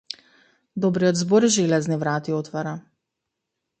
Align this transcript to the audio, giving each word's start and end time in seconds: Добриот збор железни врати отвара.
Добриот 0.85 1.15
збор 1.21 1.47
железни 1.57 1.95
врати 2.01 2.33
отвара. 2.39 2.75